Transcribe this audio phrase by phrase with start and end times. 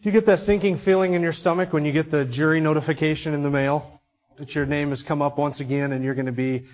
[0.00, 3.34] Do you get that sinking feeling in your stomach when you get the jury notification
[3.34, 4.00] in the mail
[4.36, 6.66] that your name has come up once again and you're going to be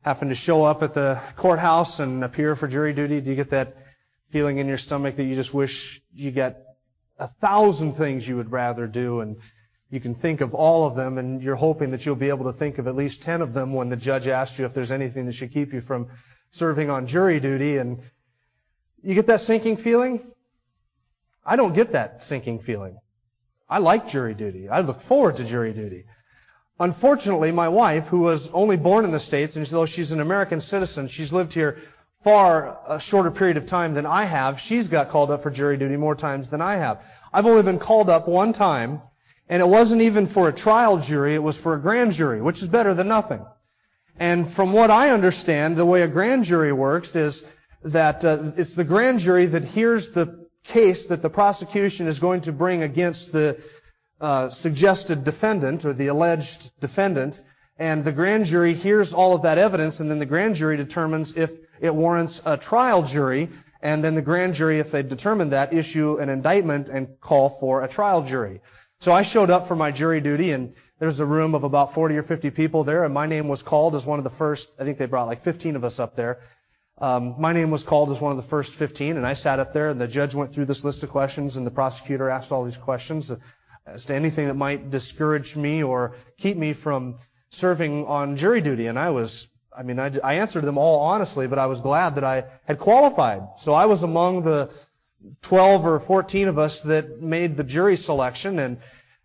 [0.00, 3.20] having to show up at the courthouse and appear for jury duty?
[3.20, 3.76] Do you get that
[4.30, 6.56] feeling in your stomach that you just wish you got
[7.18, 9.36] a thousand things you would rather do and
[9.90, 12.58] you can think of all of them and you're hoping that you'll be able to
[12.58, 15.26] think of at least 10 of them when the judge asks you if there's anything
[15.26, 16.08] that should keep you from
[16.48, 18.00] serving on jury duty and
[19.02, 20.26] you get that sinking feeling?
[21.44, 22.98] I don't get that sinking feeling.
[23.68, 24.68] I like jury duty.
[24.68, 26.04] I look forward to jury duty.
[26.78, 30.60] Unfortunately, my wife, who was only born in the States, and though she's an American
[30.60, 31.78] citizen, she's lived here
[32.22, 34.60] far a shorter period of time than I have.
[34.60, 37.02] She's got called up for jury duty more times than I have.
[37.32, 39.02] I've only been called up one time,
[39.48, 42.62] and it wasn't even for a trial jury, it was for a grand jury, which
[42.62, 43.44] is better than nothing.
[44.18, 47.44] And from what I understand, the way a grand jury works is
[47.84, 52.42] that uh, it's the grand jury that hears the case that the prosecution is going
[52.42, 53.58] to bring against the
[54.20, 57.40] uh, suggested defendant or the alleged defendant,
[57.78, 61.36] and the grand jury hears all of that evidence, and then the grand jury determines
[61.36, 63.48] if it warrants a trial jury,
[63.80, 67.82] and then the grand jury, if they determine that, issue an indictment and call for
[67.82, 68.60] a trial jury.
[69.00, 72.16] So I showed up for my jury duty, and there's a room of about 40
[72.16, 74.70] or 50 people there, and my name was called as one of the first.
[74.78, 76.38] I think they brought like 15 of us up there.
[76.98, 79.72] Um, my name was called as one of the first 15, and I sat up
[79.72, 82.64] there, and the judge went through this list of questions, and the prosecutor asked all
[82.64, 83.30] these questions
[83.86, 87.18] as to anything that might discourage me or keep me from
[87.50, 88.86] serving on jury duty.
[88.86, 92.14] And I was, I mean, I, I answered them all honestly, but I was glad
[92.16, 93.42] that I had qualified.
[93.58, 94.70] So I was among the
[95.42, 98.78] 12 or 14 of us that made the jury selection, and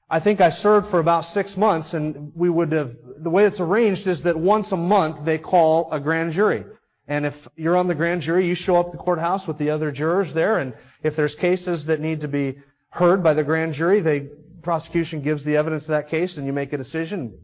[0.09, 3.59] I think I served for about six months, and we would have, the way it's
[3.59, 6.63] arranged is that once a month they call a grand jury.
[7.07, 9.91] And if you're on the grand jury, you show up the courthouse with the other
[9.91, 10.73] jurors there, and
[11.03, 12.59] if there's cases that need to be
[12.89, 14.29] heard by the grand jury, the
[14.61, 17.39] prosecution gives the evidence of that case, and you make a decision.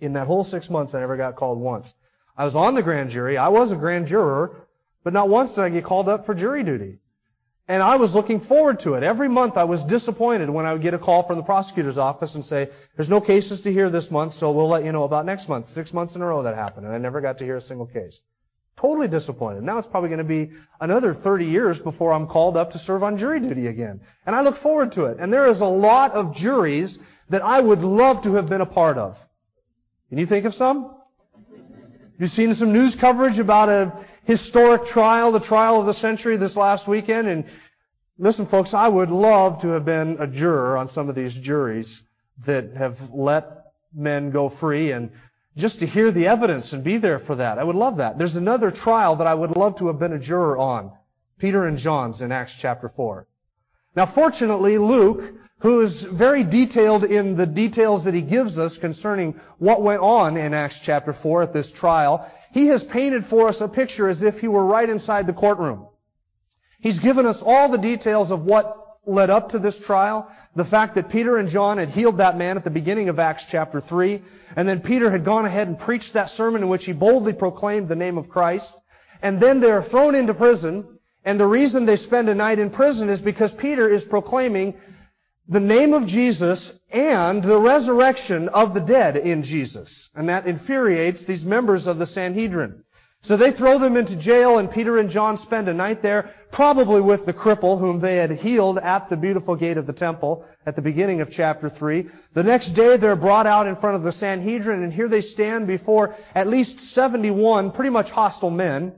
[0.00, 1.94] In that whole six months, I never got called once.
[2.36, 3.36] I was on the grand jury.
[3.36, 4.66] I was a grand juror,
[5.04, 6.98] but not once did I get called up for jury duty.
[7.68, 9.02] And I was looking forward to it.
[9.02, 12.34] Every month I was disappointed when I would get a call from the prosecutor's office
[12.34, 15.26] and say, there's no cases to hear this month, so we'll let you know about
[15.26, 15.68] next month.
[15.68, 17.86] Six months in a row that happened, and I never got to hear a single
[17.86, 18.22] case.
[18.78, 19.64] Totally disappointed.
[19.64, 23.02] Now it's probably going to be another 30 years before I'm called up to serve
[23.02, 24.00] on jury duty again.
[24.24, 25.16] And I look forward to it.
[25.18, 28.66] And there is a lot of juries that I would love to have been a
[28.66, 29.18] part of.
[30.10, 30.94] Can you think of some?
[32.20, 36.56] You've seen some news coverage about a historic trial, the trial of the century this
[36.56, 37.26] last weekend.
[37.26, 37.46] And
[38.16, 42.04] listen, folks, I would love to have been a juror on some of these juries
[42.44, 45.10] that have let men go free and
[45.58, 47.58] just to hear the evidence and be there for that.
[47.58, 48.16] I would love that.
[48.16, 50.92] There's another trial that I would love to have been a juror on.
[51.38, 53.26] Peter and John's in Acts chapter 4.
[53.96, 59.40] Now fortunately, Luke, who is very detailed in the details that he gives us concerning
[59.58, 63.60] what went on in Acts chapter 4 at this trial, he has painted for us
[63.60, 65.86] a picture as if he were right inside the courtroom.
[66.80, 70.30] He's given us all the details of what led up to this trial.
[70.54, 73.46] The fact that Peter and John had healed that man at the beginning of Acts
[73.46, 74.22] chapter 3.
[74.56, 77.88] And then Peter had gone ahead and preached that sermon in which he boldly proclaimed
[77.88, 78.76] the name of Christ.
[79.22, 80.86] And then they're thrown into prison.
[81.24, 84.74] And the reason they spend a night in prison is because Peter is proclaiming
[85.48, 90.10] the name of Jesus and the resurrection of the dead in Jesus.
[90.14, 92.84] And that infuriates these members of the Sanhedrin.
[93.22, 97.00] So they throw them into jail and Peter and John spend a night there, probably
[97.00, 100.76] with the cripple whom they had healed at the beautiful gate of the temple at
[100.76, 102.08] the beginning of chapter 3.
[102.34, 105.66] The next day they're brought out in front of the Sanhedrin and here they stand
[105.66, 108.94] before at least 71 pretty much hostile men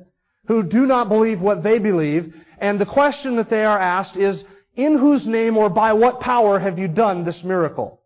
[0.47, 2.45] who do not believe what they believe.
[2.59, 4.45] And the question that they are asked is,
[4.77, 8.00] in whose name or by what power have you done this miracle?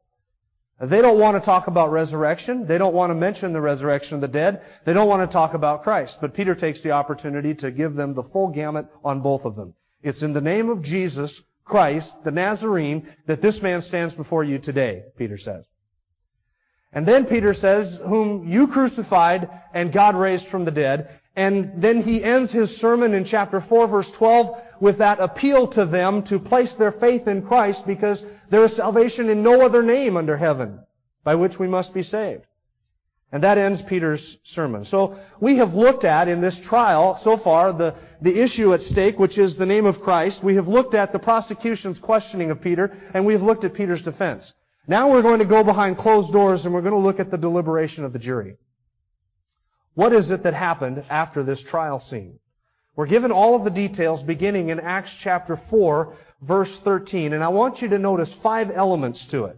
[0.81, 2.67] They don't want to talk about resurrection.
[2.67, 4.63] They don't want to mention the resurrection of the dead.
[4.85, 6.21] They don't want to talk about Christ.
[6.21, 9.75] But Peter takes the opportunity to give them the full gamut on both of them.
[10.03, 14.59] It's in the name of Jesus Christ, the Nazarene, that this man stands before you
[14.59, 15.65] today, Peter says.
[16.93, 21.21] And then Peter says, whom you crucified and God raised from the dead.
[21.37, 25.85] And then he ends his sermon in chapter 4 verse 12 with that appeal to
[25.85, 30.17] them to place their faith in Christ because there is salvation in no other name
[30.17, 30.81] under heaven
[31.23, 32.47] by which we must be saved.
[33.33, 34.85] And that ends Peter's sermon.
[34.85, 39.19] So we have looked at in this trial so far the, the issue at stake,
[39.19, 40.45] which is the name of Christ.
[40.45, 44.03] We have looked at the prosecution's questioning of Peter, and we have looked at Peter's
[44.03, 44.55] defense.
[44.87, 47.39] Now we're going to go behind closed doors and we're going to look at the
[47.39, 48.57] deliberation of the jury.
[49.95, 52.39] What is it that happened after this trial scene?
[52.97, 57.49] We're given all of the details beginning in Acts chapter 4, verse 13, and I
[57.49, 59.57] want you to notice five elements to it.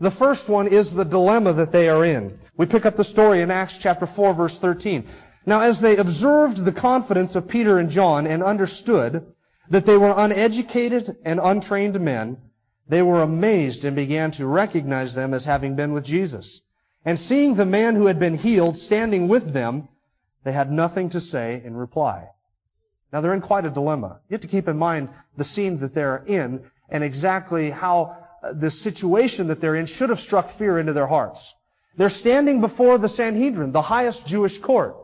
[0.00, 2.36] The first one is the dilemma that they are in.
[2.56, 5.06] We pick up the story in Acts chapter 4 verse 13.
[5.46, 9.32] Now as they observed the confidence of Peter and John and understood
[9.70, 12.36] that they were uneducated and untrained men,
[12.88, 16.60] they were amazed and began to recognize them as having been with Jesus.
[17.04, 19.88] And seeing the man who had been healed standing with them,
[20.44, 22.28] they had nothing to say in reply.
[23.12, 24.20] Now they're in quite a dilemma.
[24.28, 28.16] You have to keep in mind the scene that they're in and exactly how
[28.52, 31.54] the situation that they're in should have struck fear into their hearts.
[31.96, 34.96] They're standing before the Sanhedrin, the highest Jewish court.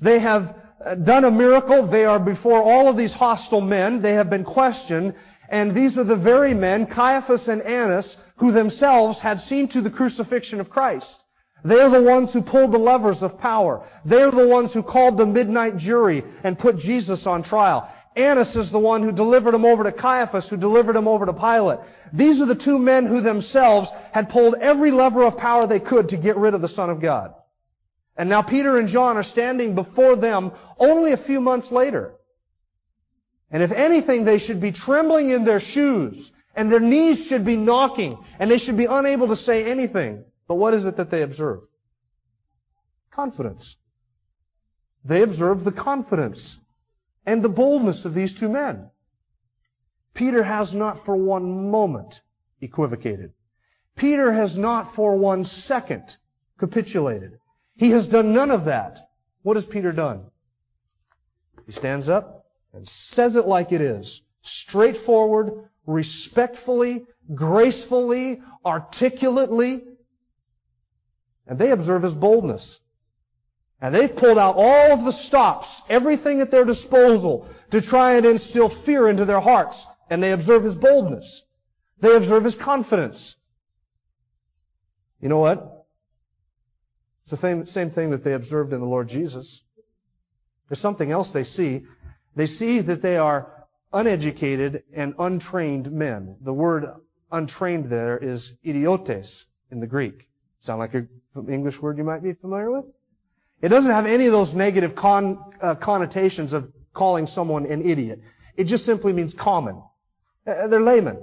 [0.00, 1.86] They have uh, done a miracle.
[1.86, 4.02] They are before all of these hostile men.
[4.02, 5.14] They have been questioned.
[5.48, 9.90] And these are the very men, Caiaphas and Annas, who themselves had seen to the
[9.90, 11.21] crucifixion of Christ.
[11.64, 13.86] They're the ones who pulled the levers of power.
[14.04, 17.88] They're the ones who called the midnight jury and put Jesus on trial.
[18.16, 21.32] Annas is the one who delivered him over to Caiaphas, who delivered him over to
[21.32, 21.78] Pilate.
[22.12, 26.10] These are the two men who themselves had pulled every lever of power they could
[26.10, 27.34] to get rid of the Son of God.
[28.16, 32.12] And now Peter and John are standing before them only a few months later.
[33.50, 37.56] And if anything, they should be trembling in their shoes, and their knees should be
[37.56, 40.24] knocking, and they should be unable to say anything.
[40.52, 41.60] But what is it that they observe?
[43.10, 43.78] Confidence.
[45.02, 46.60] They observe the confidence
[47.24, 48.90] and the boldness of these two men.
[50.12, 52.20] Peter has not for one moment
[52.60, 53.32] equivocated.
[53.96, 56.18] Peter has not for one second
[56.58, 57.38] capitulated.
[57.76, 58.98] He has done none of that.
[59.44, 60.26] What has Peter done?
[61.64, 62.44] He stands up
[62.74, 64.20] and says it like it is.
[64.42, 69.84] Straightforward, respectfully, gracefully, articulately.
[71.46, 72.80] And they observe his boldness.
[73.80, 78.24] And they've pulled out all of the stops, everything at their disposal to try and
[78.24, 79.86] instill fear into their hearts.
[80.08, 81.42] And they observe his boldness.
[82.00, 83.36] They observe his confidence.
[85.20, 85.86] You know what?
[87.22, 89.62] It's the same, thing that they observed in the Lord Jesus.
[90.68, 91.86] There's something else they see.
[92.34, 96.36] They see that they are uneducated and untrained men.
[96.40, 96.86] The word
[97.30, 100.28] untrained there is idiotes in the Greek.
[100.62, 101.08] Sound like an
[101.48, 102.84] English word you might be familiar with?
[103.60, 108.22] It doesn't have any of those negative con, uh, connotations of calling someone an idiot.
[108.56, 109.82] It just simply means common.
[110.46, 111.18] Uh, they're laymen.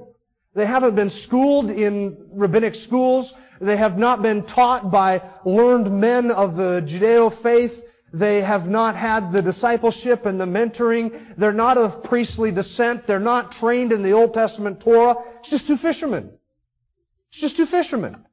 [0.56, 3.34] They haven't been schooled in rabbinic schools.
[3.62, 7.82] They have not been taught by learned men of the Judeo faith.
[8.12, 11.36] They have not had the discipleship and the mentoring.
[11.38, 13.08] They're not of priestly descent.
[13.08, 15.16] They're not trained in the Old Testament Torah.
[15.40, 16.32] It's just two fishermen.
[17.30, 18.26] It's just two fishermen.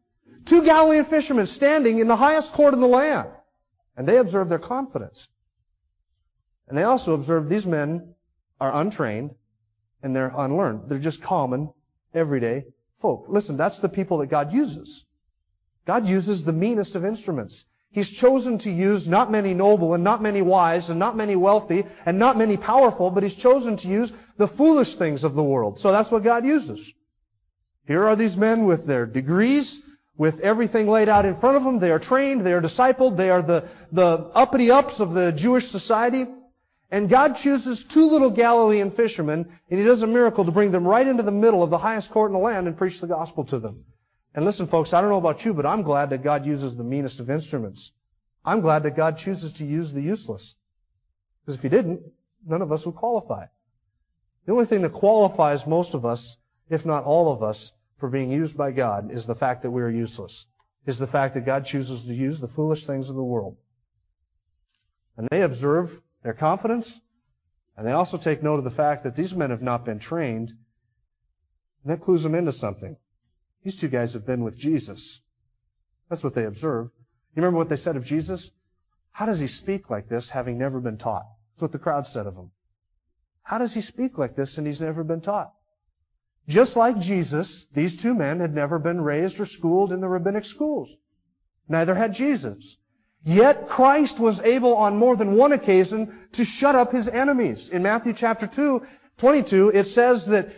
[0.47, 3.29] Two Galilean fishermen standing in the highest court in the land.
[3.97, 5.29] And they observe their confidence.
[6.69, 8.15] And they also observe these men
[8.61, 9.35] are untrained
[10.03, 10.89] and they're unlearned.
[10.89, 11.71] They're just common,
[12.15, 12.65] everyday
[13.01, 13.27] folk.
[13.29, 15.05] Listen, that's the people that God uses.
[15.87, 17.65] God uses the meanest of instruments.
[17.91, 21.87] He's chosen to use not many noble and not many wise and not many wealthy
[22.05, 25.79] and not many powerful, but He's chosen to use the foolish things of the world.
[25.79, 26.93] So that's what God uses.
[27.87, 29.81] Here are these men with their degrees,
[30.19, 31.79] with everything laid out in front of them.
[31.79, 35.69] They are trained, they are discipled, they are the, the uppity ups of the Jewish
[35.69, 36.27] society.
[36.91, 40.87] And God chooses two little Galilean fishermen, and He does a miracle to bring them
[40.87, 43.45] right into the middle of the highest court in the land and preach the gospel
[43.47, 43.85] to them.
[44.35, 46.85] And listen, folks, I don't know about you, but I'm glad that God uses the
[46.85, 47.93] meanest of instruments.
[48.45, 50.55] I'm glad that God chooses to use the useless.
[51.45, 52.03] Because if He didn't,
[52.47, 53.47] none of us would qualify.
[54.45, 56.37] The only thing that qualifies most of us,
[56.71, 59.83] if not all of us, for being used by God is the fact that we
[59.83, 60.47] are useless.
[60.87, 63.57] Is the fact that God chooses to use the foolish things of the world.
[65.17, 67.01] And they observe their confidence,
[67.77, 70.51] and they also take note of the fact that these men have not been trained.
[71.83, 72.97] And that clues them into something.
[73.63, 75.21] These two guys have been with Jesus.
[76.09, 76.87] That's what they observe.
[77.35, 78.51] You remember what they said of Jesus?
[79.11, 81.27] How does he speak like this having never been taught?
[81.53, 82.51] That's what the crowd said of him.
[83.43, 85.53] How does he speak like this and he's never been taught?
[86.49, 90.45] Just like Jesus, these two men had never been raised or schooled in the rabbinic
[90.45, 90.97] schools.
[91.69, 92.77] Neither had Jesus.
[93.25, 97.71] Yet Christ was able on more than one occasion to shut up his enemies.
[97.71, 98.83] In Matthew chapter 2,
[99.17, 100.51] 22, it says that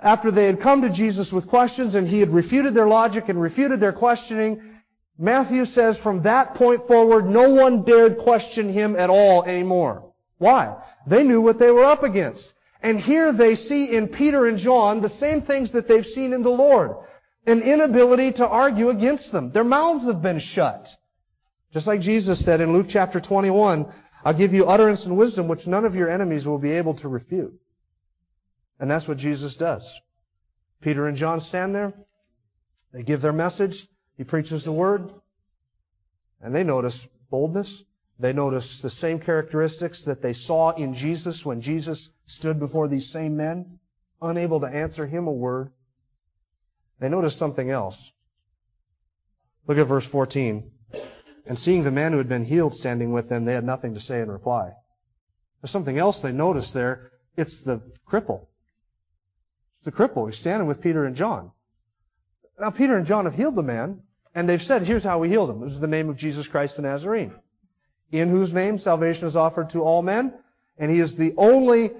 [0.00, 3.40] after they had come to Jesus with questions and he had refuted their logic and
[3.40, 4.80] refuted their questioning,
[5.18, 10.10] Matthew says from that point forward, no one dared question him at all anymore.
[10.38, 10.76] Why?
[11.06, 12.54] They knew what they were up against.
[12.84, 16.42] And here they see in Peter and John the same things that they've seen in
[16.42, 16.96] the Lord.
[17.46, 19.50] An inability to argue against them.
[19.50, 20.94] Their mouths have been shut.
[21.72, 23.90] Just like Jesus said in Luke chapter 21,
[24.22, 27.08] I'll give you utterance and wisdom which none of your enemies will be able to
[27.08, 27.58] refute.
[28.78, 29.98] And that's what Jesus does.
[30.82, 31.94] Peter and John stand there.
[32.92, 33.88] They give their message.
[34.18, 35.10] He preaches the word.
[36.42, 37.82] And they notice boldness.
[38.18, 43.10] They notice the same characteristics that they saw in Jesus when Jesus stood before these
[43.10, 43.78] same men,
[44.22, 45.72] unable to answer him a word.
[47.00, 48.12] They notice something else.
[49.66, 50.70] Look at verse 14.
[51.46, 54.00] And seeing the man who had been healed standing with them, they had nothing to
[54.00, 54.72] say in reply.
[55.60, 57.10] There's something else they notice there.
[57.36, 58.46] It's the cripple.
[59.78, 60.26] It's the cripple.
[60.26, 61.50] He's standing with Peter and John.
[62.58, 64.02] Now, Peter and John have healed the man,
[64.34, 65.60] and they've said, here's how we healed him.
[65.60, 67.34] This is the name of Jesus Christ the Nazarene,
[68.12, 70.32] in whose name salvation is offered to all men,
[70.78, 71.90] and he is the only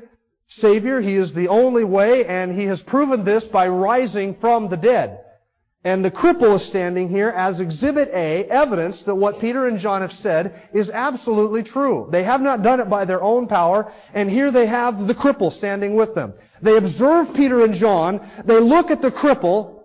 [0.46, 4.76] Savior, he is the only way, and he has proven this by rising from the
[4.76, 5.20] dead.
[5.86, 10.00] And the cripple is standing here as exhibit A, evidence that what Peter and John
[10.00, 12.08] have said is absolutely true.
[12.10, 15.52] They have not done it by their own power, and here they have the cripple
[15.52, 16.34] standing with them.
[16.62, 19.82] They observe Peter and John, they look at the cripple.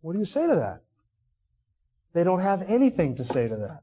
[0.00, 0.83] What do you say to that?
[2.14, 3.82] They don't have anything to say to that.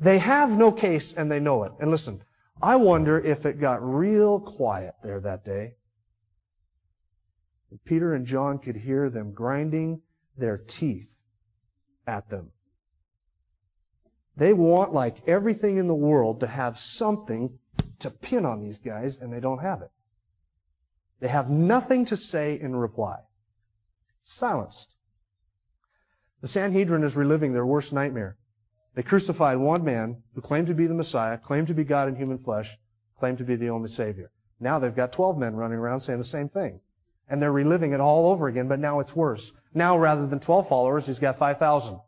[0.00, 1.72] They have no case and they know it.
[1.80, 2.22] And listen,
[2.60, 5.74] I wonder if it got real quiet there that day.
[7.84, 10.02] Peter and John could hear them grinding
[10.36, 11.08] their teeth
[12.06, 12.50] at them.
[14.36, 17.58] They want, like everything in the world, to have something
[18.00, 19.90] to pin on these guys, and they don't have it.
[21.20, 23.18] They have nothing to say in reply.
[24.24, 24.94] Silenced.
[26.40, 28.36] The Sanhedrin is reliving their worst nightmare.
[28.94, 32.16] They crucified one man who claimed to be the Messiah, claimed to be God in
[32.16, 32.76] human flesh,
[33.18, 34.30] claimed to be the only Savior.
[34.60, 36.80] Now they've got 12 men running around saying the same thing.
[37.28, 39.52] And they're reliving it all over again, but now it's worse.
[39.74, 42.00] Now rather than 12 followers, he's got 5,000.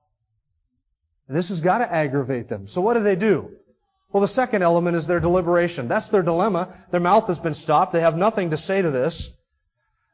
[1.28, 2.66] This has got to aggravate them.
[2.66, 3.56] So what do they do?
[4.12, 5.86] Well, the second element is their deliberation.
[5.86, 6.74] That's their dilemma.
[6.90, 7.92] Their mouth has been stopped.
[7.92, 9.30] They have nothing to say to this.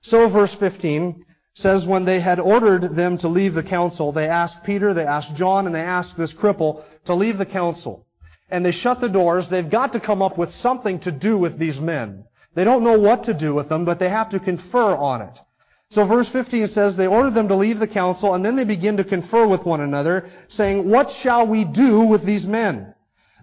[0.02, 1.24] So verse 15
[1.56, 5.34] says, when they had ordered them to leave the council, they asked Peter, they asked
[5.34, 8.06] John, and they asked this cripple to leave the council.
[8.50, 9.48] And they shut the doors.
[9.48, 12.24] They've got to come up with something to do with these men.
[12.54, 15.40] They don't know what to do with them, but they have to confer on it.
[15.88, 18.98] So verse 15 says, they ordered them to leave the council, and then they begin
[18.98, 22.94] to confer with one another, saying, what shall we do with these men?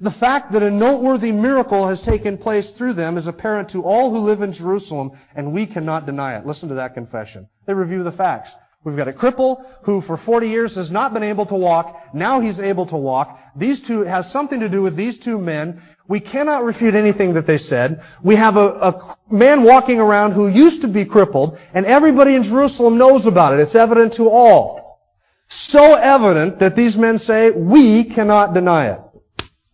[0.04, 4.12] The fact that a noteworthy miracle has taken place through them is apparent to all
[4.12, 6.46] who live in Jerusalem, and we cannot deny it.
[6.46, 7.48] Listen to that confession.
[7.66, 8.54] They review the facts.
[8.84, 12.14] We've got a cripple who for 40 years has not been able to walk.
[12.14, 13.40] Now he's able to walk.
[13.56, 15.82] These two, has something to do with these two men.
[16.06, 18.04] We cannot refute anything that they said.
[18.22, 22.44] We have a, a, man walking around who used to be crippled, and everybody in
[22.44, 23.62] Jerusalem knows about it.
[23.62, 25.00] It's evident to all.
[25.48, 29.00] So evident that these men say, we cannot deny it.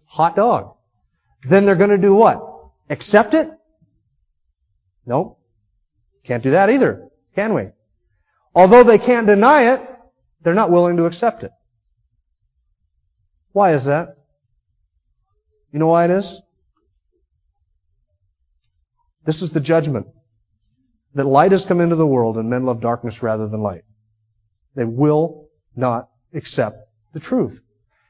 [0.09, 0.75] Hot dog.
[1.43, 2.43] Then they're going to do what?
[2.89, 3.49] Accept it?
[5.05, 5.37] No.
[6.23, 7.67] Can't do that either, can we?
[8.55, 9.81] Although they can't deny it,
[10.41, 11.51] they're not willing to accept it.
[13.51, 14.15] Why is that?
[15.71, 16.41] You know why it is?
[19.25, 20.07] This is the judgment.
[21.13, 23.83] That light has come into the world and men love darkness rather than light.
[24.75, 26.77] They will not accept
[27.13, 27.61] the truth.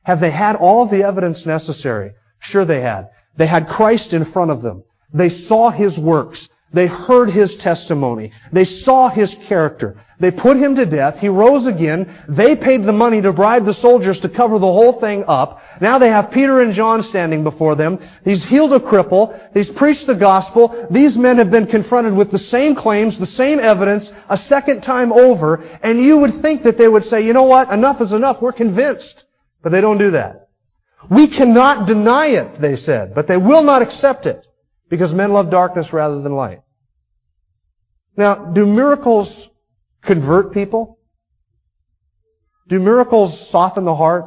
[0.04, 2.14] Have they had all the evidence necessary?
[2.40, 3.10] Sure they had.
[3.36, 4.84] They had Christ in front of them.
[5.14, 6.50] They saw His works.
[6.72, 8.32] They heard His testimony.
[8.52, 9.98] They saw His character.
[10.20, 11.20] They put him to death.
[11.20, 12.14] He rose again.
[12.28, 15.62] They paid the money to bribe the soldiers to cover the whole thing up.
[15.80, 18.00] Now they have Peter and John standing before them.
[18.26, 19.40] He's healed a cripple.
[19.54, 20.88] He's preached the gospel.
[20.92, 25.14] These men have been confronted with the same claims, the same evidence, a second time
[25.14, 25.64] over.
[25.82, 27.72] And you would think that they would say, you know what?
[27.72, 28.42] Enough is enough.
[28.42, 29.24] We're convinced.
[29.62, 30.50] But they don't do that.
[31.10, 34.46] We cannot deny it, they said, but they will not accept it
[34.90, 36.62] because men love darkness rather than light.
[38.18, 39.50] Now, do miracles
[40.02, 41.00] convert people?
[42.68, 44.26] Do miracles soften the heart?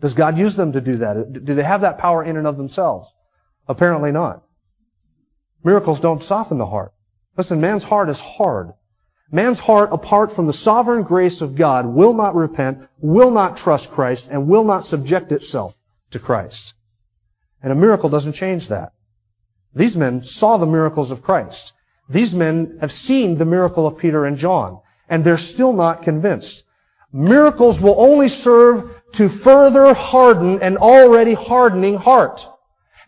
[0.00, 1.44] Does God use them to do that?
[1.44, 3.12] Do they have that power in and of themselves?
[3.66, 4.42] Apparently not.
[5.64, 6.92] Miracles don't soften the heart.
[7.36, 8.72] Listen, man's heart is hard.
[9.30, 13.90] Man's heart, apart from the sovereign grace of God, will not repent, will not trust
[13.90, 15.76] Christ, and will not subject itself
[16.10, 16.74] to Christ.
[17.62, 18.92] And a miracle doesn't change that.
[19.74, 21.74] These men saw the miracles of Christ.
[22.08, 26.64] These men have seen the miracle of Peter and John, and they're still not convinced.
[27.12, 32.46] Miracles will only serve to further harden an already hardening heart.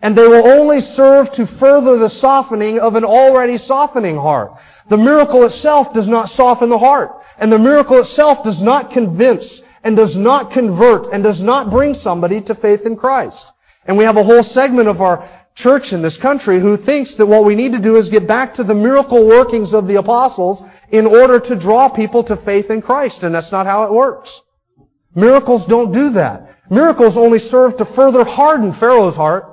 [0.00, 4.52] And they will only serve to further the softening of an already softening heart.
[4.88, 7.20] The miracle itself does not soften the heart.
[7.38, 11.94] And the miracle itself does not convince and does not convert and does not bring
[11.94, 13.52] somebody to faith in Christ.
[13.86, 17.26] And we have a whole segment of our church in this country who thinks that
[17.26, 20.62] what we need to do is get back to the miracle workings of the apostles
[20.90, 23.24] in order to draw people to faith in Christ.
[23.24, 24.42] And that's not how it works.
[25.14, 26.54] Miracles don't do that.
[26.70, 29.47] Miracles only serve to further harden Pharaoh's heart.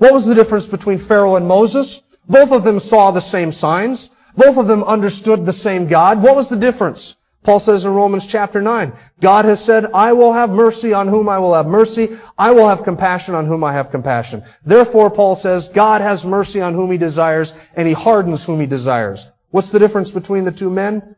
[0.00, 2.00] What was the difference between Pharaoh and Moses?
[2.26, 4.10] Both of them saw the same signs.
[4.34, 6.22] Both of them understood the same God.
[6.22, 7.18] What was the difference?
[7.42, 11.28] Paul says in Romans chapter 9, God has said, I will have mercy on whom
[11.28, 12.18] I will have mercy.
[12.38, 14.42] I will have compassion on whom I have compassion.
[14.64, 18.66] Therefore, Paul says, God has mercy on whom he desires, and he hardens whom he
[18.66, 19.30] desires.
[19.50, 21.14] What's the difference between the two men?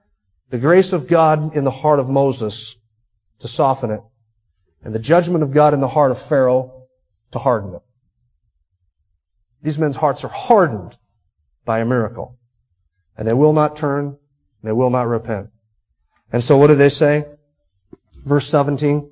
[0.51, 2.75] The grace of God in the heart of Moses
[3.39, 4.01] to soften it,
[4.83, 6.89] and the judgment of God in the heart of Pharaoh
[7.31, 7.83] to harden it.
[9.63, 10.97] These men's hearts are hardened
[11.65, 12.39] by a miracle,
[13.17, 14.17] and they will not turn,
[14.63, 15.51] they will not repent.
[16.33, 17.27] And so what do they say?
[18.25, 19.11] Verse 17.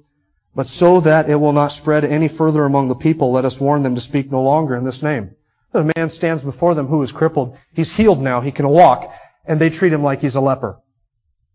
[0.55, 3.83] But so that it will not spread any further among the people, let us warn
[3.83, 5.37] them to speak no longer in this name.
[5.73, 7.57] A man stands before them who is crippled.
[7.73, 8.41] He's healed now.
[8.41, 9.13] He can walk.
[9.45, 10.81] And they treat him like he's a leper.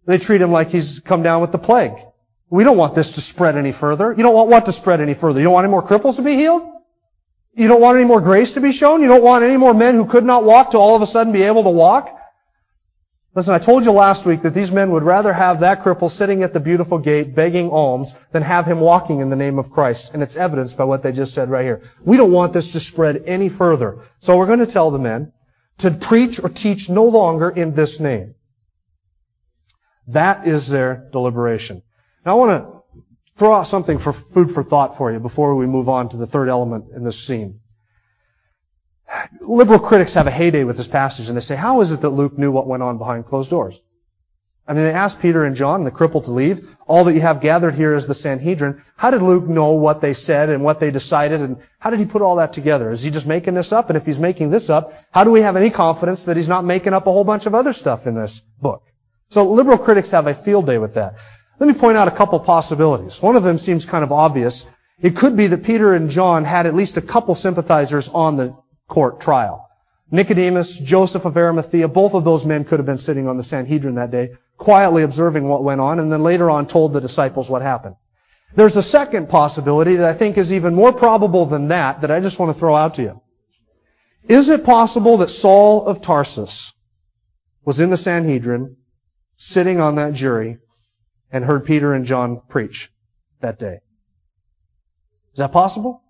[0.05, 1.93] They treat him like he's come down with the plague.
[2.49, 4.13] We don't want this to spread any further.
[4.13, 5.39] You don't want what to spread any further?
[5.39, 6.63] You don't want any more cripples to be healed?
[7.55, 9.01] You don't want any more grace to be shown?
[9.01, 11.31] You don't want any more men who could not walk to all of a sudden
[11.31, 12.11] be able to walk?
[13.33, 16.43] Listen, I told you last week that these men would rather have that cripple sitting
[16.43, 20.13] at the beautiful gate begging alms than have him walking in the name of Christ.
[20.13, 21.81] And it's evidenced by what they just said right here.
[22.03, 23.99] We don't want this to spread any further.
[24.19, 25.33] So we're going to tell the men
[25.79, 28.35] to preach or teach no longer in this name.
[30.07, 31.83] That is their deliberation.
[32.25, 32.74] Now I want to
[33.37, 36.27] throw out something for food for thought for you before we move on to the
[36.27, 37.59] third element in this scene
[39.41, 42.09] liberal critics have a heyday with this passage and they say, how is it that
[42.09, 43.79] Luke knew what went on behind closed doors?
[44.67, 46.75] I mean, they asked Peter and John, the cripple, to leave.
[46.87, 48.81] All that you have gathered here is the Sanhedrin.
[48.95, 52.05] How did Luke know what they said and what they decided and how did he
[52.05, 52.89] put all that together?
[52.89, 53.89] Is he just making this up?
[53.91, 56.65] And if he's making this up, how do we have any confidence that he's not
[56.65, 58.81] making up a whole bunch of other stuff in this book?
[59.29, 61.15] So liberal critics have a field day with that.
[61.59, 63.21] Let me point out a couple possibilities.
[63.21, 64.67] One of them seems kind of obvious.
[64.99, 68.55] It could be that Peter and John had at least a couple sympathizers on the
[68.87, 69.67] court trial.
[70.11, 73.95] Nicodemus, Joseph of Arimathea, both of those men could have been sitting on the Sanhedrin
[73.95, 77.61] that day, quietly observing what went on, and then later on told the disciples what
[77.61, 77.95] happened.
[78.55, 82.19] There's a second possibility that I think is even more probable than that, that I
[82.19, 83.21] just want to throw out to you.
[84.27, 86.73] Is it possible that Saul of Tarsus
[87.63, 88.77] was in the Sanhedrin,
[89.37, 90.59] sitting on that jury,
[91.35, 92.89] and heard Peter and John preach
[93.41, 93.79] that day?
[95.33, 96.01] Is that possible?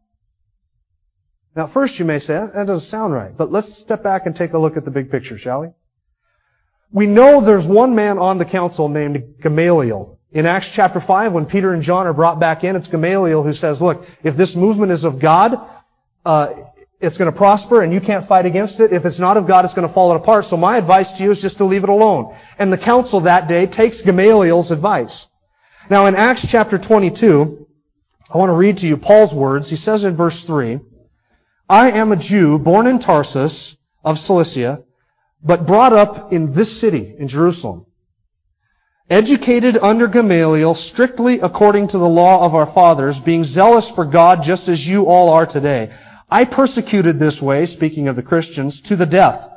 [1.56, 4.54] Now, first you may say, that doesn't sound right, but let's step back and take
[4.54, 5.70] a look at the big picture, shall we?
[6.92, 10.20] We know there's one man on the council named Gamaliel.
[10.32, 13.54] In Acts chapter 5, when Peter and John are brought back in, it's Gamaliel who
[13.54, 15.60] says, look, if this movement is of God,
[16.24, 16.54] uh,
[17.00, 18.94] it's going to prosper and you can't fight against it.
[18.94, 20.46] If it's not of God, it's going to fall apart.
[20.46, 22.36] So my advice to you is just to leave it alone.
[22.58, 25.28] And the council that day takes Gamaliel's advice.
[25.90, 27.68] Now in Acts chapter 22,
[28.34, 29.70] I want to read to you Paul's words.
[29.70, 30.80] He says in verse 3,
[31.70, 34.84] I am a Jew born in Tarsus of Cilicia,
[35.44, 37.86] but brought up in this city, in Jerusalem.
[39.10, 44.42] Educated under Gamaliel, strictly according to the law of our fathers, being zealous for God
[44.42, 45.92] just as you all are today.
[46.30, 49.48] I persecuted this way, speaking of the Christians, to the death,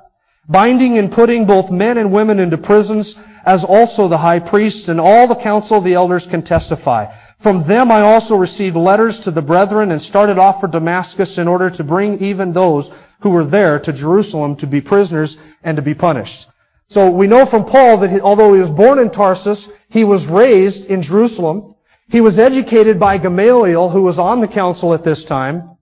[0.48, 5.00] binding and putting both men and women into prisons, as also the high priest and
[5.00, 7.06] all the council of the elders can testify.
[7.38, 11.48] From them I also received letters to the brethren and started off for Damascus in
[11.48, 15.82] order to bring even those who were there to Jerusalem to be prisoners and to
[15.82, 16.50] be punished.
[16.88, 20.26] So we know from Paul that he, although he was born in Tarsus, he was
[20.26, 21.74] raised in Jerusalem.
[22.08, 25.77] He was educated by Gamaliel, who was on the council at this time.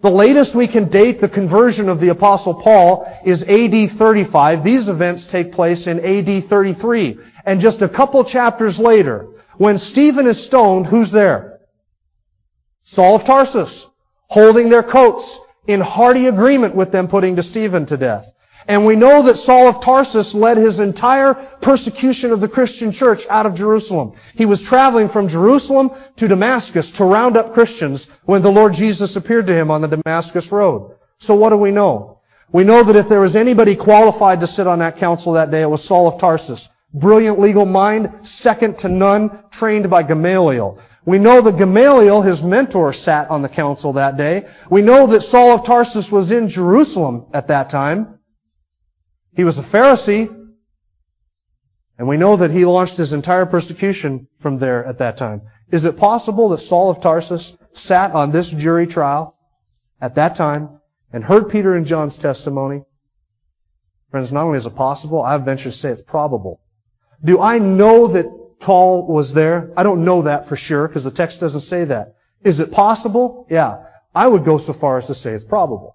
[0.00, 4.62] The latest we can date the conversion of the apostle Paul is AD 35.
[4.62, 7.18] These events take place in AD 33.
[7.44, 11.58] And just a couple chapters later, when Stephen is stoned, who's there?
[12.82, 13.88] Saul of Tarsus,
[14.28, 18.30] holding their coats in hearty agreement with them putting to Stephen to death.
[18.68, 23.26] And we know that Saul of Tarsus led his entire persecution of the Christian church
[23.30, 24.12] out of Jerusalem.
[24.34, 29.16] He was traveling from Jerusalem to Damascus to round up Christians when the Lord Jesus
[29.16, 30.96] appeared to him on the Damascus road.
[31.18, 32.20] So what do we know?
[32.52, 35.62] We know that if there was anybody qualified to sit on that council that day,
[35.62, 36.68] it was Saul of Tarsus.
[36.92, 40.78] Brilliant legal mind, second to none, trained by Gamaliel.
[41.06, 44.46] We know that Gamaliel, his mentor, sat on the council that day.
[44.68, 48.17] We know that Saul of Tarsus was in Jerusalem at that time.
[49.38, 50.26] He was a Pharisee.
[51.96, 55.42] And we know that he launched his entire persecution from there at that time.
[55.70, 59.38] Is it possible that Saul of Tarsus sat on this jury trial
[60.00, 60.80] at that time
[61.12, 62.82] and heard Peter and John's testimony?
[64.10, 66.60] Friends, not only is it possible, I venture to say it's probable.
[67.22, 68.26] Do I know that
[68.58, 69.72] Paul was there?
[69.76, 72.16] I don't know that for sure because the text doesn't say that.
[72.42, 73.46] Is it possible?
[73.48, 73.84] Yeah.
[74.12, 75.94] I would go so far as to say it's probable.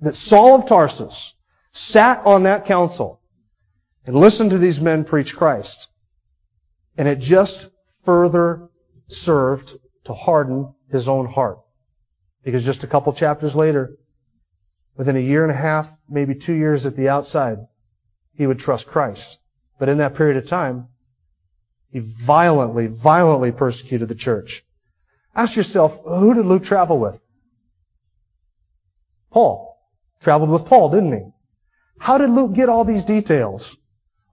[0.00, 1.34] That Saul of Tarsus
[1.72, 3.20] sat on that council
[4.06, 5.88] and listened to these men preach Christ.
[6.96, 7.70] And it just
[8.04, 8.68] further
[9.08, 11.58] served to harden his own heart.
[12.44, 13.96] Because just a couple chapters later,
[14.96, 17.58] within a year and a half, maybe two years at the outside,
[18.34, 19.38] he would trust Christ.
[19.78, 20.88] But in that period of time,
[21.90, 24.64] he violently, violently persecuted the church.
[25.34, 27.18] Ask yourself, who did Luke travel with?
[29.30, 29.78] Paul.
[30.20, 31.31] Traveled with Paul, didn't he?
[32.06, 33.76] How did Luke get all these details?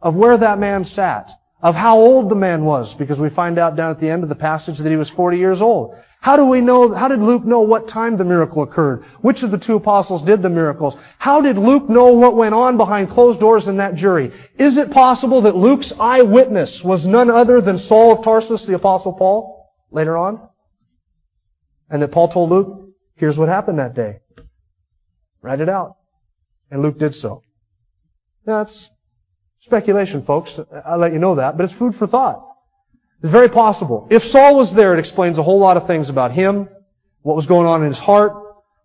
[0.01, 3.75] of where that man sat, of how old the man was, because we find out
[3.75, 5.95] down at the end of the passage that he was 40 years old.
[6.21, 9.03] How do we know, how did Luke know what time the miracle occurred?
[9.21, 10.97] Which of the two apostles did the miracles?
[11.17, 14.31] How did Luke know what went on behind closed doors in that jury?
[14.57, 19.13] Is it possible that Luke's eyewitness was none other than Saul of Tarsus, the apostle
[19.13, 20.41] Paul, later on?
[21.89, 24.19] And that Paul told Luke, here's what happened that day.
[25.41, 25.95] Write it out.
[26.69, 27.43] And Luke did so.
[28.45, 28.89] That's
[29.61, 30.59] Speculation, folks.
[30.85, 32.45] I'll let you know that, but it's food for thought.
[33.21, 34.07] It's very possible.
[34.09, 36.69] If Saul was there, it explains a whole lot of things about him,
[37.21, 38.33] what was going on in his heart,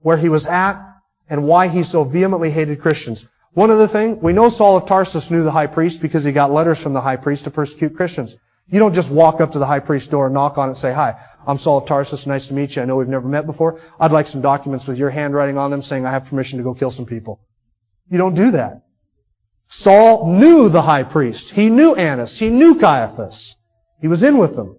[0.00, 0.84] where he was at,
[1.30, 3.26] and why he so vehemently hated Christians.
[3.52, 6.50] One other thing, we know Saul of Tarsus knew the high priest because he got
[6.52, 8.36] letters from the high priest to persecute Christians.
[8.68, 10.78] You don't just walk up to the high priest's door and knock on it and
[10.78, 11.14] say, Hi,
[11.46, 12.26] I'm Saul of Tarsus.
[12.26, 12.82] Nice to meet you.
[12.82, 13.80] I know we've never met before.
[14.00, 16.74] I'd like some documents with your handwriting on them saying I have permission to go
[16.74, 17.40] kill some people.
[18.10, 18.83] You don't do that.
[19.76, 21.50] Saul knew the high priest.
[21.50, 22.38] He knew Annas.
[22.38, 23.56] He knew Caiaphas.
[24.00, 24.78] He was in with them.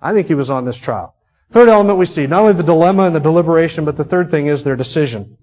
[0.00, 1.16] I think he was on this trial.
[1.50, 4.46] Third element we see, not only the dilemma and the deliberation, but the third thing
[4.46, 5.36] is their decision.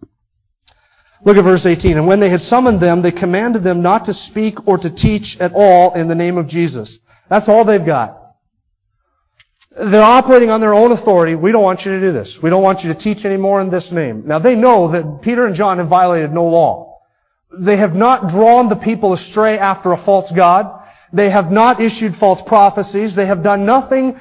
[1.25, 1.97] Look at verse 18.
[1.97, 5.37] And when they had summoned them, they commanded them not to speak or to teach
[5.41, 6.99] at all in the name of Jesus.
[7.27, 8.19] That's all they've got.
[9.71, 11.35] They're operating on their own authority.
[11.35, 12.41] We don't want you to do this.
[12.41, 14.23] We don't want you to teach anymore in this name.
[14.25, 16.90] Now they know that Peter and John have violated no law.
[17.53, 20.79] They have not drawn the people astray after a false God.
[21.13, 23.15] They have not issued false prophecies.
[23.15, 24.17] They have done nothing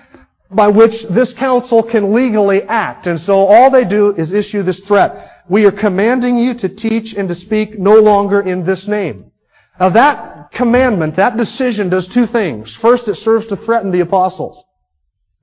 [0.50, 3.06] by which this council can legally act.
[3.06, 5.44] And so all they do is issue this threat.
[5.48, 9.30] We are commanding you to teach and to speak no longer in this name.
[9.78, 12.74] Now that commandment, that decision does two things.
[12.74, 14.64] First, it serves to threaten the apostles.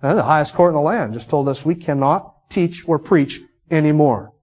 [0.02, 4.34] The highest court in the land just told us we cannot teach or preach anymore.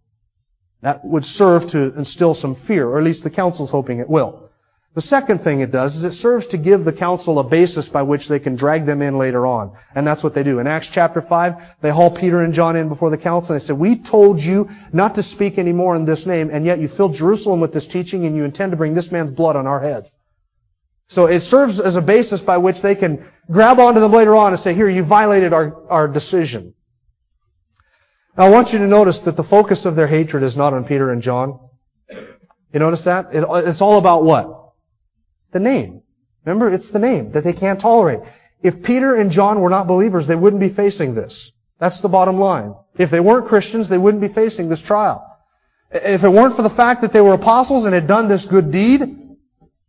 [0.84, 4.50] That would serve to instill some fear, or at least the council's hoping it will.
[4.94, 8.02] The second thing it does is it serves to give the council a basis by
[8.02, 9.72] which they can drag them in later on.
[9.94, 10.58] And that's what they do.
[10.58, 13.64] In Acts chapter 5, they haul Peter and John in before the council and they
[13.64, 17.14] said, we told you not to speak anymore in this name, and yet you filled
[17.14, 20.12] Jerusalem with this teaching and you intend to bring this man's blood on our heads.
[21.08, 24.52] So it serves as a basis by which they can grab onto them later on
[24.52, 26.74] and say, here, you violated our, our decision.
[28.36, 30.84] Now I want you to notice that the focus of their hatred is not on
[30.84, 31.60] Peter and John.
[32.10, 33.34] You notice that?
[33.34, 34.72] It, it's all about what?
[35.52, 36.02] The name.
[36.44, 38.20] Remember, it's the name that they can't tolerate.
[38.62, 41.52] If Peter and John were not believers, they wouldn't be facing this.
[41.78, 42.74] That's the bottom line.
[42.98, 45.30] If they weren't Christians, they wouldn't be facing this trial.
[45.90, 48.72] If it weren't for the fact that they were apostles and had done this good
[48.72, 49.00] deed,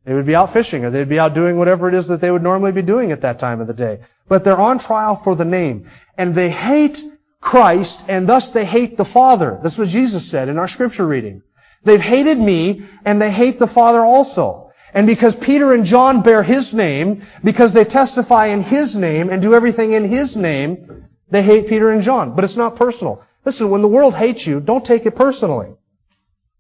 [0.06, 2.30] they would be out fishing or they'd be out doing whatever it is that they
[2.30, 4.02] would normally be doing at that time of the day.
[4.28, 5.90] But they're on trial for the name.
[6.18, 7.04] And they hate
[7.46, 9.60] Christ, and thus they hate the Father.
[9.62, 11.44] That's what Jesus said in our scripture reading.
[11.84, 14.72] They've hated me, and they hate the Father also.
[14.96, 19.44] And because Peter and John bear His name, because they testify in His name and
[19.44, 22.36] do everything in His name, they hate Peter and John.
[22.36, 23.24] But it's not personal.
[23.46, 25.76] Listen, when the world hates you, don't take it personally.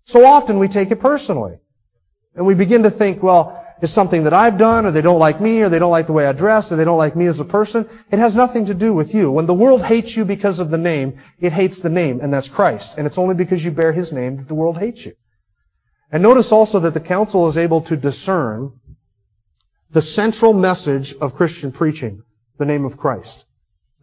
[0.04, 1.58] So often we take it personally.
[2.36, 5.41] And we begin to think, well, is something that I've done, or they don't like
[5.41, 7.39] me, or they don't like the way I dress, or they don't like me as
[7.39, 7.89] a person.
[8.11, 9.31] It has nothing to do with you.
[9.31, 12.49] When the world hates you because of the name, it hates the name, and that's
[12.49, 12.97] Christ.
[12.97, 15.13] And it's only because you bear His name that the world hates you.
[16.11, 18.79] And notice also that the council is able to discern
[19.91, 22.23] the central message of Christian preaching,
[22.57, 23.45] the name of Christ.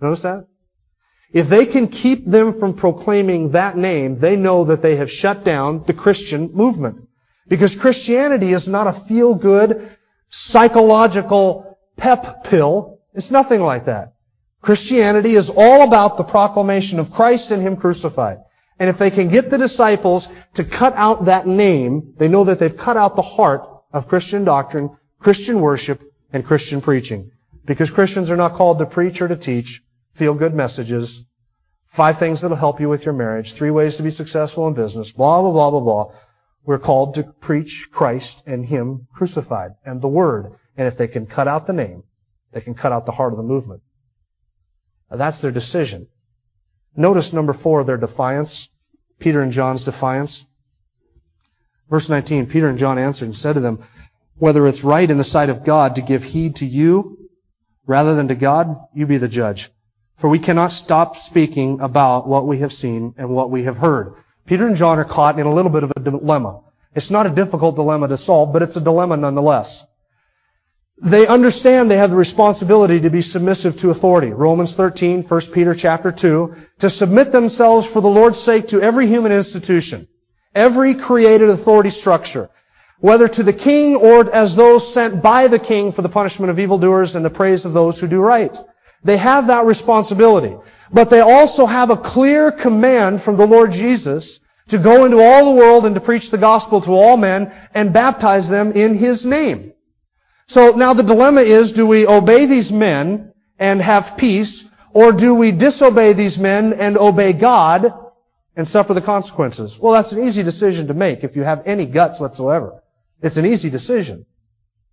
[0.01, 0.47] Notice that?
[1.33, 5.45] If they can keep them from proclaiming that name, they know that they have shut
[5.45, 7.09] down the Christian movement.
[7.49, 9.97] Because Christianity is not a feel-good,
[10.29, 13.01] psychological pep pill.
[13.15, 14.15] It's nothing like that.
[14.61, 18.39] Christianity is all about the proclamation of Christ and Him crucified.
[18.79, 22.59] And if they can get the disciples to cut out that name, they know that
[22.59, 26.01] they've cut out the heart of Christian doctrine, Christian worship,
[26.33, 27.31] and Christian preaching.
[27.65, 29.83] Because Christians are not called to preach or to teach
[30.15, 31.25] feel-good messages,
[31.89, 35.13] five things that'll help you with your marriage, three ways to be successful in business,
[35.13, 36.15] blah, blah, blah, blah, blah.
[36.65, 40.53] We're called to preach Christ and Him crucified and the Word.
[40.77, 42.05] And if they can cut out the name,
[42.53, 43.83] they can cut out the heart of the movement.
[45.11, 46.09] Now, that's their decision.
[46.97, 48.69] Notice number four, their defiance.
[49.19, 50.47] Peter and John's defiance.
[51.89, 53.85] Verse 19, Peter and John answered and said to them,
[54.39, 57.29] whether it's right in the sight of God to give heed to you
[57.87, 59.71] rather than to God, you be the judge.
[60.17, 64.15] For we cannot stop speaking about what we have seen and what we have heard.
[64.47, 66.61] Peter and John are caught in a little bit of a dilemma.
[66.95, 69.85] It's not a difficult dilemma to solve, but it's a dilemma nonetheless.
[71.01, 74.31] They understand they have the responsibility to be submissive to authority.
[74.33, 79.07] Romans 13, 1 Peter chapter 2, to submit themselves for the Lord's sake to every
[79.07, 80.07] human institution,
[80.55, 82.51] every created authority structure,
[83.01, 86.59] whether to the king or as those sent by the king for the punishment of
[86.59, 88.57] evildoers and the praise of those who do right.
[89.03, 90.57] They have that responsibility.
[90.93, 95.47] But they also have a clear command from the Lord Jesus to go into all
[95.47, 99.25] the world and to preach the gospel to all men and baptize them in His
[99.25, 99.73] name.
[100.47, 105.35] So now the dilemma is, do we obey these men and have peace, or do
[105.35, 107.95] we disobey these men and obey God
[108.55, 109.79] and suffer the consequences?
[109.79, 112.83] Well, that's an easy decision to make if you have any guts whatsoever.
[113.23, 114.27] It's an easy decision.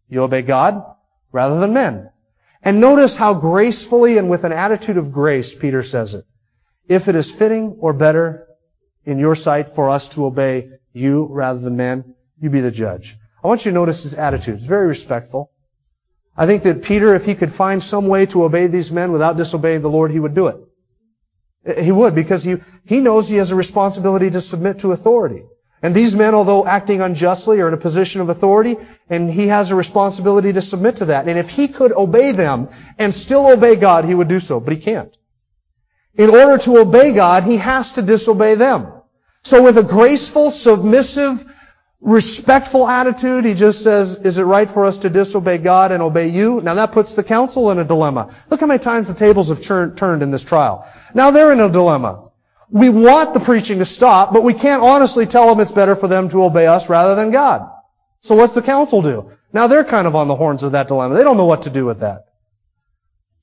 [0.07, 0.83] You obey God
[1.31, 2.09] rather than men.
[2.61, 6.25] And notice how gracefully and with an attitude of grace Peter says it.
[6.87, 8.47] If it is fitting or better
[9.05, 13.17] in your sight for us to obey you rather than men, you be the judge.
[13.43, 14.55] I want you to notice his attitude.
[14.55, 15.51] It's very respectful.
[16.35, 19.37] I think that Peter, if he could find some way to obey these men without
[19.37, 21.83] disobeying the Lord, he would do it.
[21.83, 25.43] He would because he, he knows he has a responsibility to submit to authority.
[25.81, 28.75] And these men, although acting unjustly, are in a position of authority,
[29.09, 31.27] and he has a responsibility to submit to that.
[31.27, 34.73] And if he could obey them and still obey God, he would do so, but
[34.73, 35.15] he can't.
[36.15, 38.91] In order to obey God, he has to disobey them.
[39.43, 41.45] So with a graceful, submissive,
[42.01, 46.27] respectful attitude, he just says, is it right for us to disobey God and obey
[46.27, 46.59] you?
[46.61, 48.35] Now that puts the council in a dilemma.
[48.49, 50.85] Look how many times the tables have turned in this trial.
[51.13, 52.28] Now they're in a dilemma.
[52.71, 56.08] We want the preaching to stop, but we can't honestly tell them it's better for
[56.08, 57.69] them to obey us rather than God.
[58.21, 59.32] So what's the council do?
[59.51, 61.15] Now they're kind of on the horns of that dilemma.
[61.15, 62.25] They don't know what to do with that.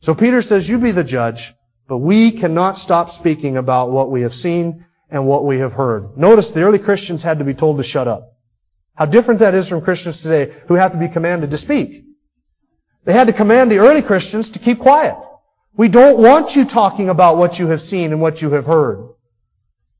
[0.00, 1.54] So Peter says, you be the judge,
[1.88, 6.16] but we cannot stop speaking about what we have seen and what we have heard.
[6.16, 8.34] Notice the early Christians had to be told to shut up.
[8.94, 12.04] How different that is from Christians today who have to be commanded to speak.
[13.04, 15.16] They had to command the early Christians to keep quiet.
[15.76, 19.10] We don't want you talking about what you have seen and what you have heard.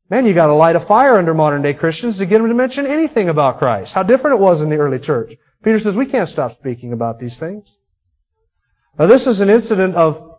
[0.09, 2.87] Man, you gotta light a fire under modern day Christians to get them to mention
[2.87, 3.95] anything about Christ.
[3.95, 5.35] How different it was in the early church.
[5.65, 7.77] Peter says, we can't stop speaking about these things.
[8.99, 10.39] Now this is an incident of,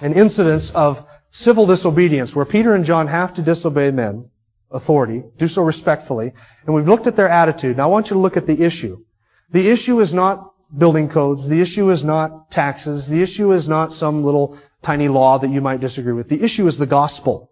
[0.00, 4.30] an incidence of civil disobedience where Peter and John have to disobey men,
[4.70, 6.32] authority, do so respectfully,
[6.64, 7.76] and we've looked at their attitude.
[7.76, 9.04] Now I want you to look at the issue.
[9.50, 11.46] The issue is not building codes.
[11.46, 13.06] The issue is not taxes.
[13.06, 16.28] The issue is not some little tiny law that you might disagree with.
[16.28, 17.50] The issue is the gospel.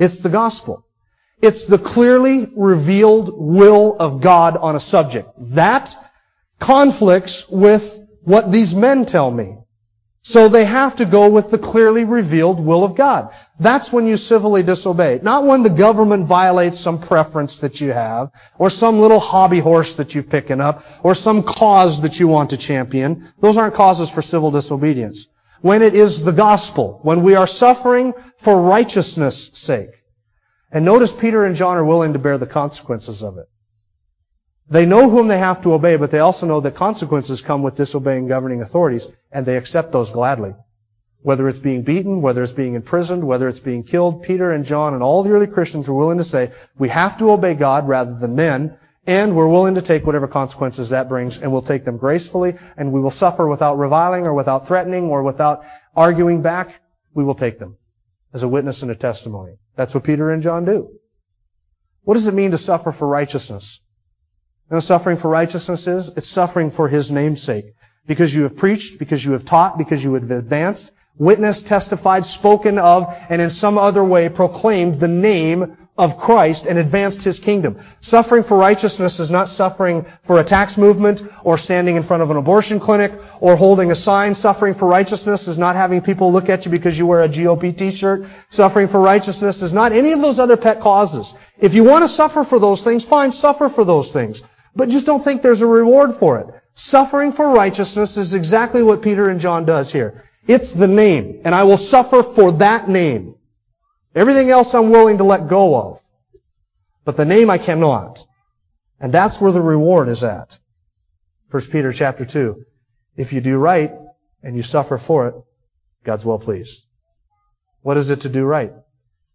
[0.00, 0.86] It's the gospel.
[1.42, 5.28] It's the clearly revealed will of God on a subject.
[5.54, 5.94] That
[6.58, 9.58] conflicts with what these men tell me.
[10.22, 13.34] So they have to go with the clearly revealed will of God.
[13.58, 15.20] That's when you civilly disobey.
[15.22, 19.96] Not when the government violates some preference that you have, or some little hobby horse
[19.96, 23.32] that you're picking up, or some cause that you want to champion.
[23.40, 25.26] Those aren't causes for civil disobedience
[25.62, 29.90] when it is the gospel, when we are suffering for righteousness' sake.
[30.72, 33.46] And notice Peter and John are willing to bear the consequences of it.
[34.68, 37.74] They know whom they have to obey, but they also know that consequences come with
[37.74, 40.54] disobeying governing authorities, and they accept those gladly.
[41.22, 44.94] Whether it's being beaten, whether it's being imprisoned, whether it's being killed, Peter and John
[44.94, 48.14] and all the early Christians were willing to say, we have to obey God rather
[48.14, 51.98] than men, and we're willing to take whatever consequences that brings, and we'll take them
[51.98, 55.64] gracefully, and we will suffer without reviling or without threatening or without
[55.96, 56.80] arguing back.
[57.12, 57.76] We will take them
[58.32, 59.56] as a witness and a testimony.
[59.76, 60.90] That's what Peter and John do.
[62.02, 63.80] What does it mean to suffer for righteousness?
[64.70, 66.08] You know, suffering for righteousness is?
[66.16, 67.74] It's suffering for His name's sake.
[68.06, 72.78] Because you have preached, because you have taught, because you have advanced witnessed, testified, spoken
[72.78, 77.78] of, and in some other way proclaimed the name of Christ and advanced His kingdom.
[78.00, 82.30] Suffering for righteousness is not suffering for a tax movement or standing in front of
[82.30, 84.34] an abortion clinic or holding a sign.
[84.34, 87.76] Suffering for righteousness is not having people look at you because you wear a GOP
[87.76, 88.24] t-shirt.
[88.48, 91.34] Suffering for righteousness is not any of those other pet causes.
[91.58, 94.42] If you want to suffer for those things, fine, suffer for those things.
[94.74, 96.46] But just don't think there's a reward for it.
[96.74, 100.24] Suffering for righteousness is exactly what Peter and John does here.
[100.46, 103.34] It's the name, and I will suffer for that name.
[104.14, 106.00] Everything else I'm willing to let go of.
[107.04, 108.24] But the name I cannot.
[109.00, 110.58] And that's where the reward is at.
[111.50, 112.64] 1 Peter chapter 2.
[113.16, 113.92] If you do right
[114.42, 115.34] and you suffer for it,
[116.04, 116.82] God's well pleased.
[117.82, 118.72] What is it to do right?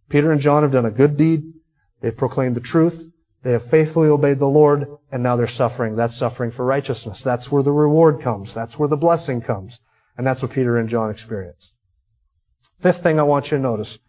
[0.09, 1.53] Peter and John have done a good deed.
[2.01, 3.03] They've proclaimed the truth.
[3.43, 5.95] They have faithfully obeyed the Lord, and now they're suffering.
[5.95, 7.21] That's suffering for righteousness.
[7.21, 8.53] That's where the reward comes.
[8.53, 9.79] That's where the blessing comes.
[10.17, 11.71] And that's what Peter and John experience.
[12.81, 13.99] Fifth thing I want you to notice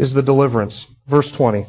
[0.00, 0.88] is the deliverance.
[1.06, 1.66] Verse 20.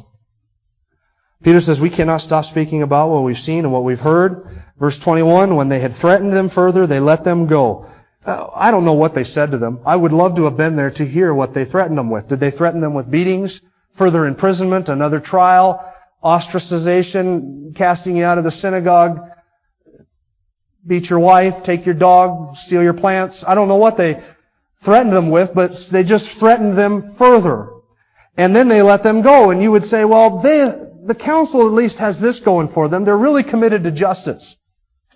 [1.44, 4.48] Peter says, we cannot stop speaking about what we've seen and what we've heard.
[4.80, 7.88] Verse 21, when they had threatened them further, they let them go.
[8.26, 9.82] Uh, I don't know what they said to them.
[9.86, 12.30] I would love to have been there to hear what they threatened them with.
[12.30, 13.62] Did they threaten them with beatings,
[13.96, 15.84] further imprisonment, another trial,
[16.24, 19.28] ostracization, casting you out of the synagogue,
[20.88, 23.44] beat your wife, take your dog, steal your plants?
[23.46, 24.22] I don't know what they
[24.80, 27.81] threatened them with, but they just threatened them further.
[28.38, 29.52] And then they let them go.
[29.52, 33.04] And you would say, well, they, the council at least has this going for them.
[33.04, 34.56] They're really committed to justice.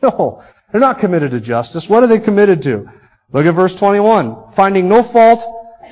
[0.03, 1.89] No, they're not committed to justice.
[1.89, 2.91] What are they committed to?
[3.31, 4.51] Look at verse 21.
[4.51, 5.43] Finding no fault,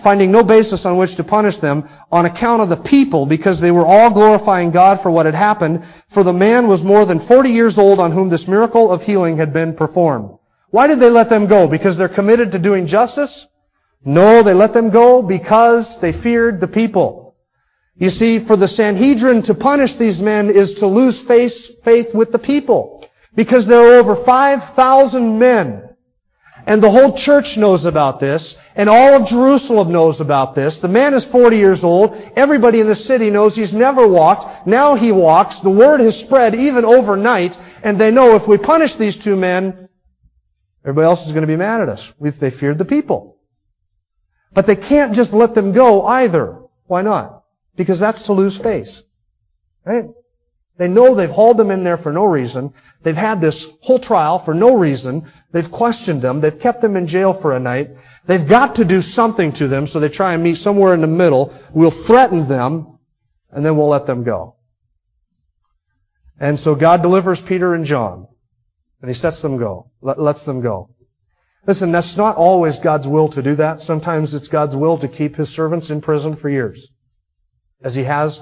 [0.04, 3.72] finding no basis on which to punish them on account of the people because they
[3.72, 5.86] were all glorifying God for what had happened.
[6.10, 9.38] For the man was more than 40 years old on whom this miracle of healing
[9.38, 10.38] had been performed.
[10.70, 11.68] Why did they let them go?
[11.68, 13.48] Because they're committed to doing justice?
[14.06, 17.36] No, they let them go because they feared the people.
[17.96, 22.40] You see, for the Sanhedrin to punish these men is to lose faith, with the
[22.40, 23.08] people.
[23.36, 25.90] Because there are over 5,000 men.
[26.66, 28.58] And the whole church knows about this.
[28.76, 30.80] And all of Jerusalem knows about this.
[30.80, 32.16] The man is 40 years old.
[32.36, 34.66] Everybody in the city knows he's never walked.
[34.66, 35.60] Now he walks.
[35.60, 37.58] The word has spread even overnight.
[37.84, 39.90] And they know if we punish these two men,
[40.84, 42.14] everybody else is going to be mad at us.
[42.20, 43.33] They feared the people.
[44.54, 46.60] But they can't just let them go either.
[46.86, 47.44] Why not?
[47.76, 49.04] Because that's to lose face.
[49.86, 50.06] Right?
[50.78, 52.74] They know they've hauled them in there for no reason.
[53.04, 55.32] They've had this whole trial for no reason.
[55.52, 56.42] They've questioned them.
[56.42, 57.92] They've kept them in jail for a night.
[58.26, 61.08] They've got to do something to them, so they try and meet somewhere in the
[61.08, 61.54] middle.
[61.74, 62.98] We'll threaten them,
[63.52, 64.56] and then we'll let them go.
[66.40, 68.28] And so God delivers Peter and John,
[69.02, 70.93] and He sets them go, lets them go.
[71.66, 73.82] Listen, that's not always God's will to do that.
[73.82, 76.90] Sometimes it's God's will to keep His servants in prison for years.
[77.82, 78.42] As He has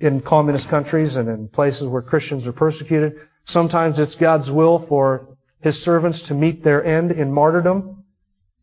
[0.00, 3.20] in communist countries and in places where Christians are persecuted.
[3.44, 8.04] Sometimes it's God's will for His servants to meet their end in martyrdom,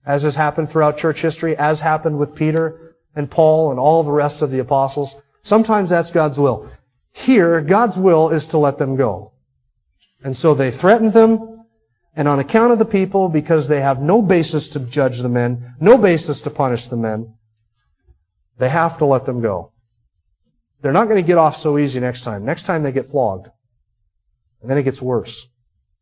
[0.06, 4.12] as has happened throughout church history, as happened with Peter and Paul and all the
[4.12, 5.16] rest of the apostles.
[5.42, 6.70] Sometimes that's God's will.
[7.14, 9.32] Here, God's will is to let them go.
[10.24, 11.55] And so they threatened them,
[12.16, 15.76] and on account of the people, because they have no basis to judge the men,
[15.80, 17.34] no basis to punish the men,
[18.58, 19.74] they have to let them go.
[20.82, 22.46] They're not going to get off so easy next time.
[22.46, 23.50] Next time they get flogged.
[24.62, 25.48] And then it gets worse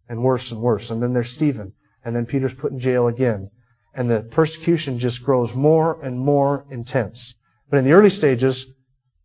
[0.08, 0.92] and worse and worse.
[0.92, 1.74] And then there's Stephen.
[2.06, 3.50] And then Peter's put in jail again.
[3.96, 7.36] And the persecution just grows more and more intense.
[7.70, 8.68] But in the early stages,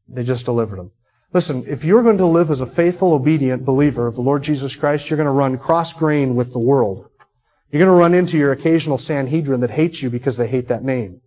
[0.09, 0.93] they just delivered them.
[1.35, 4.75] Listen, if you're going to live as a faithful, obedient believer of the Lord Jesus
[4.75, 7.11] Christ, you're going to run cross-grain with the world.
[7.71, 10.83] You're going to run into your occasional Sanhedrin that hates you because they hate that
[10.83, 11.21] name.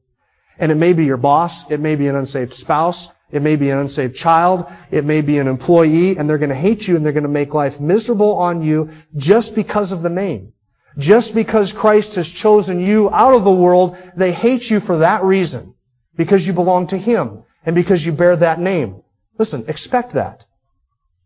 [0.57, 3.69] And it may be your boss, it may be an unsaved spouse, it may be
[3.69, 7.05] an unsaved child, it may be an employee, and they're going to hate you and
[7.05, 10.53] they're going to make life miserable on you just because of the name.
[10.97, 15.23] Just because Christ has chosen you out of the world, they hate you for that
[15.23, 15.75] reason.
[16.15, 19.00] Because you belong to Him and because you bear that name.
[19.37, 20.45] Listen, expect that.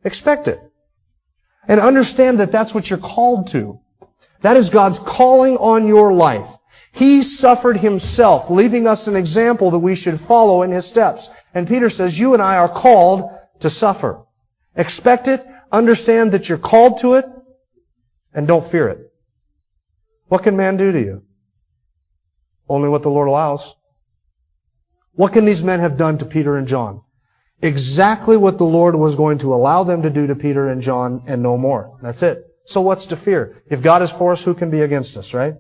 [0.04, 0.60] Expect it.
[1.68, 3.80] And understand that that's what you're called to.
[4.42, 6.48] That is God's calling on your life.
[6.92, 11.30] He suffered himself, leaving us an example that we should follow in his steps.
[11.54, 13.32] And Peter says, you and I are called
[13.62, 14.24] to suffer.
[14.76, 17.26] Expect it, understand that you're called to it,
[18.34, 19.12] and don't fear it.
[20.28, 21.24] What can man do to you?
[22.68, 23.76] Only what the Lord allows.
[25.14, 27.02] What can these men have done to Peter and John?
[27.62, 31.24] Exactly what the Lord was going to allow them to do to Peter and John
[31.28, 31.98] and no more.
[32.02, 32.44] That's it.
[32.66, 33.64] So what's to fear?
[33.70, 35.56] If God is for us, who can be against us, right?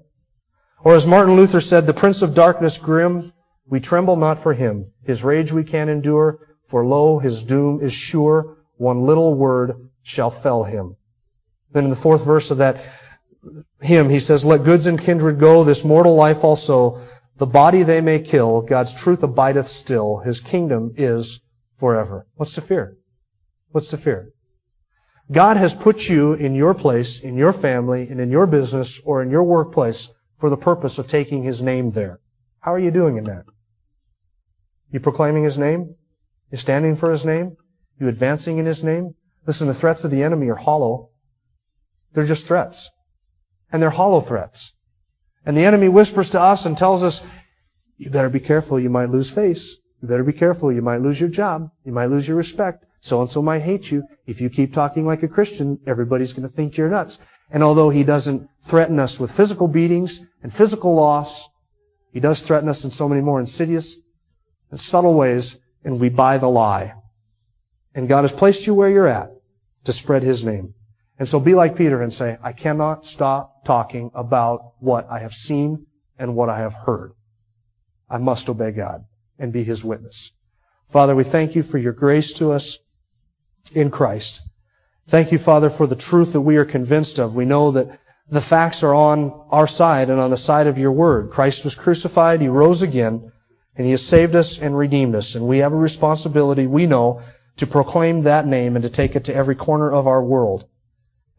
[0.83, 3.31] Or as Martin Luther said, the prince of darkness grim,
[3.67, 4.91] we tremble not for him.
[5.03, 8.57] His rage we can endure, for lo, his doom is sure.
[8.77, 10.95] One little word shall fell him.
[11.71, 12.81] Then in the fourth verse of that
[13.81, 17.01] hymn, he says, Let goods and kindred go, this mortal life also.
[17.37, 20.17] The body they may kill, God's truth abideth still.
[20.17, 21.41] His kingdom is
[21.77, 22.27] forever.
[22.35, 22.97] What's to fear?
[23.71, 24.31] What's to fear?
[25.31, 29.23] God has put you in your place, in your family, and in your business, or
[29.23, 30.09] in your workplace
[30.39, 32.19] for the purpose of taking His name there.
[32.59, 33.45] How are you doing in that?
[34.91, 35.95] You proclaiming His name?
[36.51, 37.57] You standing for His name?
[37.99, 39.15] You advancing in His name?
[39.47, 41.09] Listen, the threats of the enemy are hollow.
[42.13, 42.89] They're just threats.
[43.71, 44.73] And they're hollow threats.
[45.45, 47.21] And the enemy whispers to us and tells us,
[47.97, 49.77] you better be careful, you might lose face.
[50.05, 51.71] You better be careful, you might lose your job.
[51.83, 52.85] You might lose your respect.
[53.01, 54.03] So and so might hate you.
[54.27, 57.17] If you keep talking like a Christian, everybody's going to think you're nuts.
[57.49, 61.49] And although he doesn't threaten us with physical beatings and physical loss,
[62.11, 63.97] he does threaten us in so many more insidious
[64.69, 66.93] and subtle ways, and we buy the lie.
[67.95, 69.31] And God has placed you where you're at
[69.85, 70.75] to spread his name.
[71.17, 75.33] And so be like Peter and say, I cannot stop talking about what I have
[75.33, 75.87] seen
[76.19, 77.13] and what I have heard.
[78.07, 79.03] I must obey God
[79.39, 80.31] and be his witness.
[80.89, 82.79] Father, we thank you for your grace to us
[83.73, 84.41] in Christ.
[85.07, 87.35] Thank you, Father, for the truth that we are convinced of.
[87.35, 90.91] We know that the facts are on our side and on the side of your
[90.91, 91.31] word.
[91.31, 93.31] Christ was crucified, he rose again,
[93.75, 95.35] and he has saved us and redeemed us.
[95.35, 97.21] And we have a responsibility, we know,
[97.57, 100.67] to proclaim that name and to take it to every corner of our world.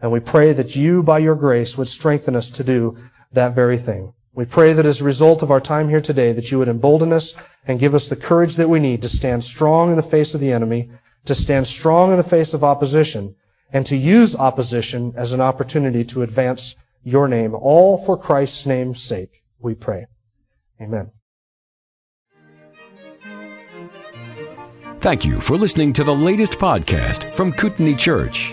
[0.00, 2.98] And we pray that you, by your grace, would strengthen us to do
[3.32, 4.12] that very thing.
[4.36, 7.10] We pray that as a result of our time here today, that you would embolden
[7.14, 7.34] us
[7.66, 10.40] and give us the courage that we need to stand strong in the face of
[10.40, 10.90] the enemy,
[11.24, 13.34] to stand strong in the face of opposition,
[13.72, 19.02] and to use opposition as an opportunity to advance your name, all for Christ's name's
[19.02, 20.06] sake, we pray.
[20.82, 21.10] Amen.
[24.98, 28.52] Thank you for listening to the latest podcast from Kootenai Church.